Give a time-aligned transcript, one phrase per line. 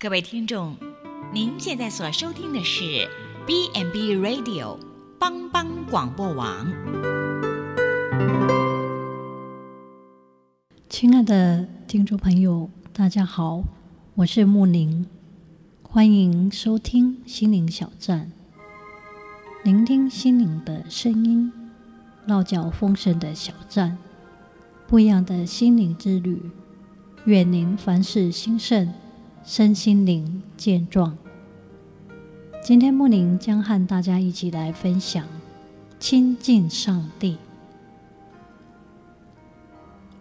[0.00, 0.76] 各位听众，
[1.32, 3.08] 您现在所收听的是
[3.44, 4.78] B&B Radio
[5.18, 6.72] 帮帮广播网。
[10.88, 13.64] 亲爱的听众朋友，大家好，
[14.14, 15.04] 我是木宁，
[15.82, 18.30] 欢迎收听心灵小站，
[19.64, 21.52] 聆听心灵的声音，
[22.24, 23.98] 落脚丰盛的小站，
[24.86, 26.40] 不一样的心灵之旅，
[27.24, 28.94] 愿您凡事兴盛。
[29.50, 31.16] 身心灵健壮。
[32.62, 35.24] 今天木宁将和大家一起来分享
[35.98, 37.38] 亲近上帝。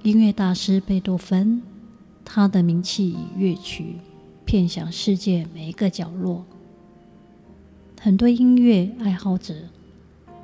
[0.02, 1.62] 音乐大师贝多芬，
[2.24, 3.98] 他的名气与乐曲
[4.46, 6.46] 遍响世界每一个角落，
[8.00, 9.54] 很多音乐爱好者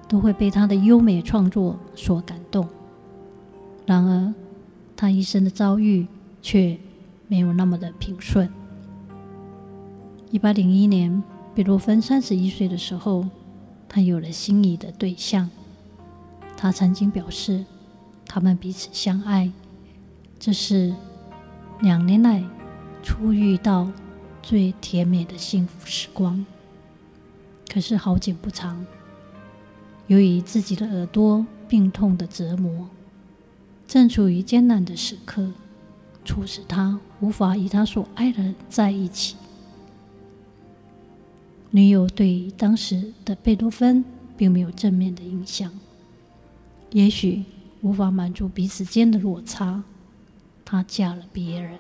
[0.09, 2.67] 都会被他的优美创作所感动。
[3.85, 4.33] 然而，
[4.93, 6.05] 他一生的遭遇
[6.41, 6.77] 却
[7.29, 8.51] 没有那么的平顺。
[10.33, 11.21] 一八零一年，
[11.53, 13.23] 贝多芬三十一岁的时候，
[13.87, 15.47] 他有了心仪的对象。
[16.57, 17.63] 他曾经表示，
[18.25, 19.51] 他们彼此相爱，
[20.39, 20.91] 这是
[21.81, 22.43] 两年来
[23.03, 23.87] 初遇到
[24.41, 26.43] 最甜美的幸福时光。
[27.71, 28.83] 可是好景不长，
[30.07, 32.89] 由于自己的耳朵病痛的折磨，
[33.87, 35.51] 正处于艰难的时刻，
[36.25, 39.35] 促使他无法与他所爱的人在一起。
[41.75, 44.05] 女友对当时的贝多芬
[44.37, 45.71] 并没有正面的印象，
[46.91, 47.43] 也许
[47.81, 49.81] 无法满足彼此间的落差，
[50.63, 51.79] 她嫁了别人。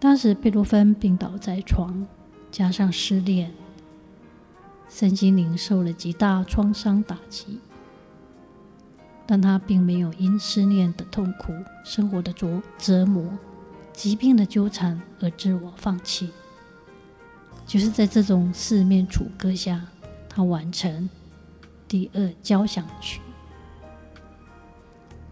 [0.00, 2.04] 当时贝多芬病倒在床，
[2.50, 3.52] 加上失恋，
[4.88, 7.60] 身心灵受了极大创伤打击，
[9.24, 11.52] 但他并没有因失恋的痛苦、
[11.84, 13.38] 生活的折折磨、
[13.92, 16.30] 疾病的纠缠而自我放弃。
[17.66, 19.80] 就是在这种四面楚歌下，
[20.28, 21.10] 他完成
[21.88, 23.20] 第二交响曲。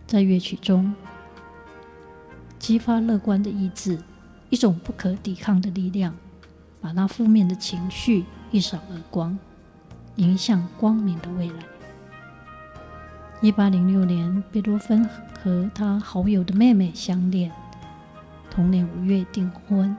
[0.06, 0.92] 在乐曲中，
[2.58, 3.98] 激发乐观的意志，
[4.50, 6.14] 一种不可抵抗的力量，
[6.80, 9.38] 把那负面的情绪一扫而光，
[10.16, 11.62] 迎向光明的未来。
[13.40, 15.08] 一八零六年，贝多芬
[15.40, 17.52] 和他好友的妹妹相恋，
[18.50, 19.96] 同年五月订婚。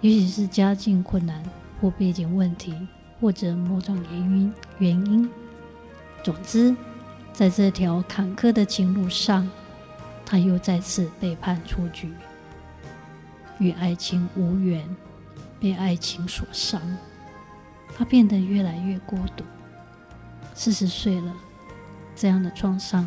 [0.00, 1.42] 也许是家境困难，
[1.80, 2.74] 或背景问题，
[3.20, 5.30] 或者某种原因原因。
[6.22, 6.74] 总之，
[7.32, 9.48] 在这条坎坷的情路上，
[10.24, 12.12] 他又再次被判出局，
[13.58, 14.88] 与爱情无缘，
[15.60, 16.80] 被爱情所伤。
[17.94, 19.44] 他变得越来越孤独。
[20.54, 21.34] 四十岁了，
[22.16, 23.06] 这样的创伤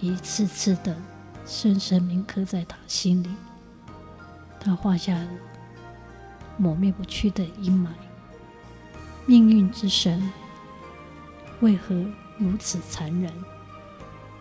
[0.00, 0.96] 一次次的
[1.44, 3.30] 深深铭刻在他心里。
[4.58, 5.28] 他画下了。
[6.56, 7.88] 抹灭不去的阴霾，
[9.26, 10.32] 命运之神
[11.60, 11.94] 为何
[12.38, 13.32] 如此残忍？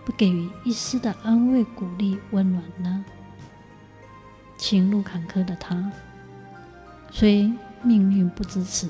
[0.05, 3.03] 不给予一丝的安慰、鼓励、温暖呢？
[4.57, 5.91] 情路坎坷的他，
[7.11, 8.89] 虽命运不支持，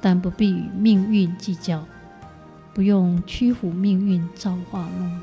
[0.00, 1.86] 但不必与命运计较，
[2.74, 5.20] 不用屈服命运造化弄。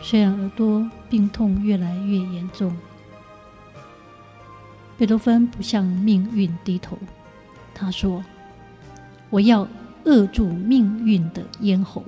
[0.00, 2.74] 虽然耳朵病痛越来越严重。
[5.00, 6.98] 贝多芬不向命运低头，
[7.72, 8.22] 他说
[9.30, 9.66] ：“我要
[10.04, 12.04] 扼住命运的咽喉。”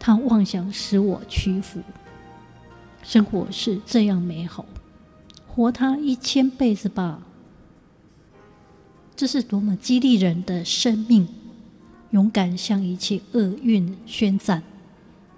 [0.00, 1.82] 他妄想使我屈服。
[3.02, 4.64] 生活是这样美好，
[5.46, 7.20] 活它一千辈子吧。
[9.14, 11.28] 这是多么激励人的生命！
[12.12, 14.62] 勇敢向一切厄运宣战。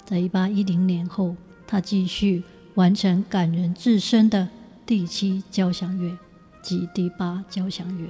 [0.04, 1.34] 在一八一零年后，
[1.66, 2.44] 他继续
[2.74, 4.48] 完成感人至深的
[4.86, 6.16] 第七交响乐。
[6.64, 8.08] 及第八交响乐，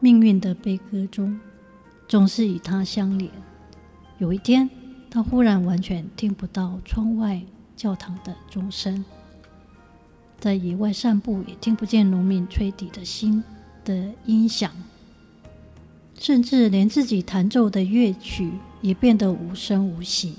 [0.00, 1.38] 命运的悲歌中，
[2.08, 3.30] 总是与他相连。
[4.16, 4.70] 有一天，
[5.10, 7.42] 他忽然完全听不到窗外
[7.76, 9.04] 教堂的钟声，
[10.40, 13.44] 在野外散步也听不见农民吹笛的心
[13.84, 14.72] 的音响，
[16.18, 20.36] 甚至连自己弹奏的乐曲也变得无声无息。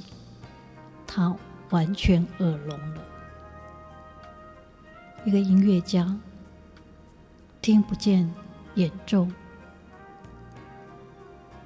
[1.05, 1.35] 他
[1.69, 3.03] 完全耳聋了。
[5.27, 6.17] 一个音乐家
[7.61, 8.33] 听不见
[8.75, 9.27] 演奏，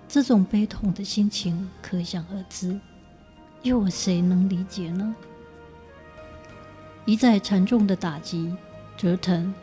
[0.07, 2.81] 这种悲痛的心情可想而知，
[3.61, 5.15] 又有谁能理解呢？
[7.05, 8.51] 一再沉重的打击
[8.97, 9.53] 折腾，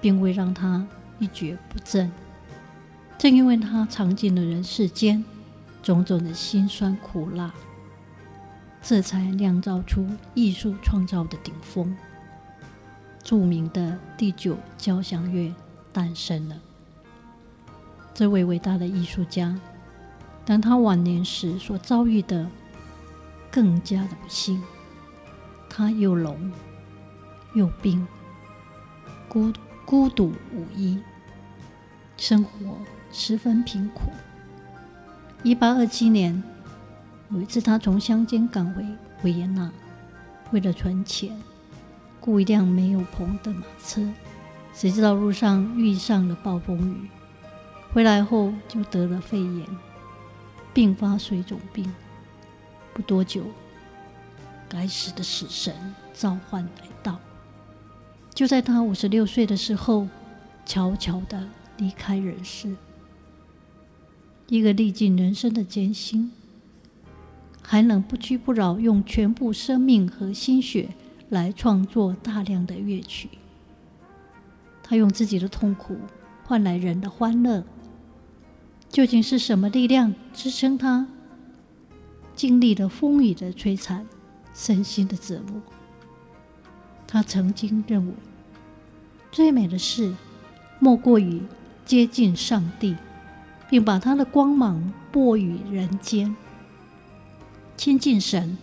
[0.00, 0.88] 并未让他
[1.18, 2.10] 一蹶不振。
[3.18, 5.22] 正因为他尝尽了人世间
[5.82, 7.52] 种种的辛酸苦辣，
[8.80, 11.94] 这才酿造出艺术创造的顶峰。
[13.22, 15.52] 著名的第九交响乐
[15.92, 16.56] 诞生了。
[18.14, 19.58] 这位伟大的艺术家，
[20.44, 22.50] 当他晚年时所遭遇的
[23.50, 24.62] 更加的不幸，
[25.68, 26.52] 他又聋
[27.54, 28.06] 又病，
[29.28, 29.52] 孤
[29.84, 30.98] 孤独无依，
[32.16, 32.50] 生活
[33.12, 34.10] 十分贫苦。
[35.44, 36.42] 一八二七年，
[37.30, 38.84] 有一次他从乡间赶回
[39.22, 39.70] 维也纳，
[40.50, 41.40] 为了存钱，
[42.28, 44.06] 雇一辆没有篷的马车，
[44.74, 47.08] 谁知道路上遇上了暴风雨，
[47.90, 49.66] 回来后就得了肺炎，
[50.74, 51.90] 并发水肿病。
[52.92, 53.44] 不多久，
[54.68, 55.74] 该死的死神
[56.12, 57.18] 召唤来到，
[58.34, 60.06] 就在他五十六岁的时候，
[60.66, 61.48] 悄悄的
[61.78, 62.76] 离开人世。
[64.48, 66.30] 一个历尽人生的艰辛，
[67.62, 70.90] 还能不屈不挠，用全部生命和心血
[71.28, 73.28] 来创作大量的乐曲。
[74.82, 75.98] 他用自己的痛苦
[76.44, 77.64] 换来人的欢乐。
[78.88, 81.06] 究竟是什么力量支撑他
[82.34, 84.06] 经历了风雨的摧残、
[84.54, 85.60] 身心的折磨？
[87.06, 88.12] 他曾经认为，
[89.30, 90.14] 最美的事
[90.78, 91.42] 莫过于
[91.84, 92.96] 接近上帝。
[93.70, 96.34] 并把他的光芒播于人间，
[97.76, 98.56] 亲近神，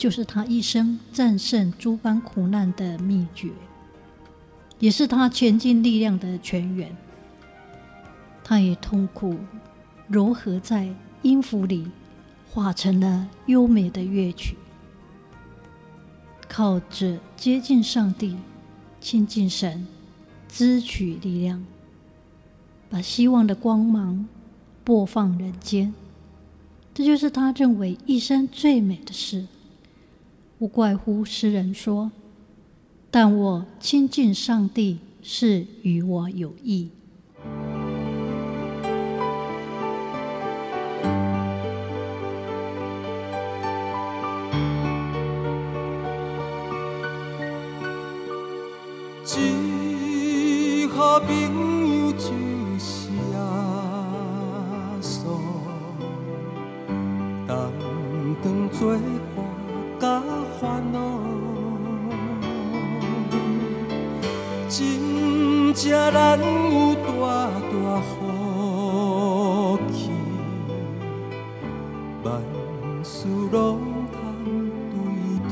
[0.00, 3.50] 就是他一生战胜诸般苦难的秘诀，
[4.78, 6.96] 也是他前进力量的泉源。
[8.42, 9.36] 他以痛苦
[10.10, 10.88] 糅合在
[11.20, 11.90] 音符里，
[12.50, 14.56] 化成了优美的乐曲。
[16.48, 18.38] 靠着接近上帝、
[19.02, 19.86] 亲近神，
[20.48, 21.62] 支取力量。
[22.88, 24.26] 把希望的光芒
[24.82, 25.92] 播放人间，
[26.94, 29.46] 这就是他认为一生最美的事。
[30.60, 32.12] 不怪乎诗人说
[33.10, 36.90] ：“但我亲近上帝是与我有益。”
[65.72, 67.00] 真正难有大
[67.70, 70.10] 大福气，
[72.24, 72.28] 万
[73.04, 73.78] 事拢
[74.10, 74.18] 通
[74.90, 74.92] 对
[75.46, 75.50] 讨，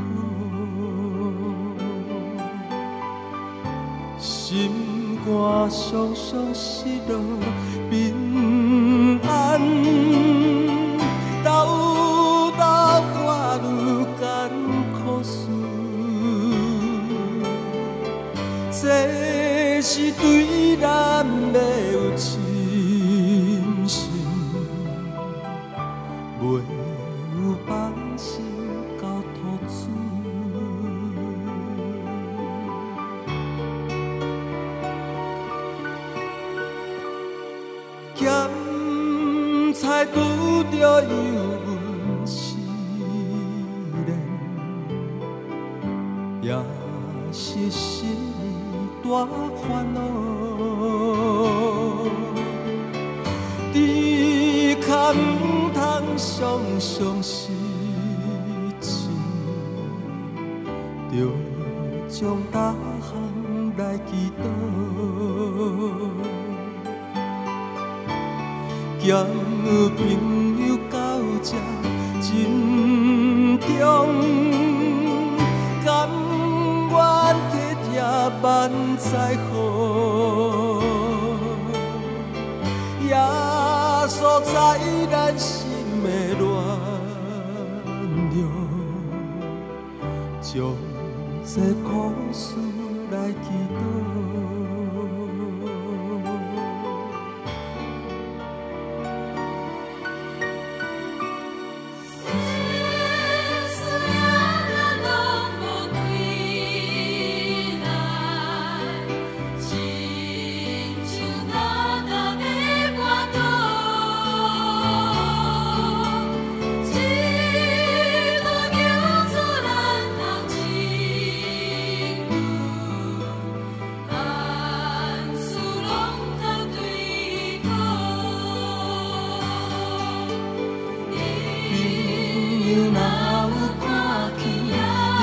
[4.18, 5.30] 心肝
[5.70, 6.66] 酸酸失
[7.06, 7.14] 落
[40.70, 41.08] 着油
[41.66, 42.56] 温时
[44.06, 44.10] 冷，
[46.42, 46.46] 也
[47.32, 48.16] 是心。
[49.10, 49.98] 大烦恼，
[53.72, 53.76] 只
[54.82, 55.16] 可唔
[55.72, 55.80] 通
[56.18, 57.50] 常常失
[58.78, 59.08] 志，
[61.10, 61.16] 着
[62.06, 63.08] 将大项
[63.78, 64.44] 来祈祷，
[69.00, 69.26] 交朋
[69.64, 70.00] 友到
[71.48, 71.56] 这
[72.20, 72.28] 真
[73.60, 73.66] 重，
[75.84, 75.86] 甘
[76.90, 76.94] 愿。
[78.42, 79.08] 万载
[79.50, 79.52] 好，
[83.08, 83.10] 耶
[84.06, 84.52] 稣在
[85.10, 85.48] 咱心
[86.04, 86.06] 的
[86.38, 86.44] 暖
[88.30, 88.38] 流，
[90.40, 90.52] 将
[91.44, 91.88] 这苦
[92.32, 92.44] 事
[93.10, 93.97] 来祈祷。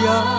[0.06, 0.35] 心